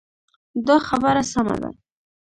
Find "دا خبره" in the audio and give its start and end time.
0.67-1.23